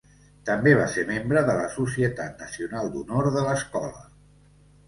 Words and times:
També 0.49 0.71
va 0.79 0.87
ser 0.93 1.03
membre 1.09 1.43
de 1.49 1.57
la 1.59 1.67
Societat 1.75 2.43
Nacional 2.47 2.93
d'Honor 2.97 3.31
de 3.37 3.45
l'escola. 3.49 4.05